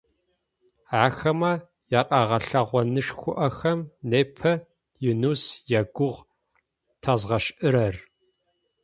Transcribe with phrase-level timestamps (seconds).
[1.03, 1.51] Ахэмэ
[1.99, 4.51] якъэгъэлъэгъонышӏухэм непэ
[5.11, 5.43] Юнус
[5.79, 6.25] ягугъу
[7.01, 7.95] тэзгъэшӏырэр.